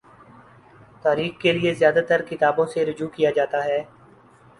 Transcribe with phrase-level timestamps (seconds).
[1.03, 3.79] تاریخ کے لیے زیادہ ترکتابوں سے رجوع کیا جاتا ہے۔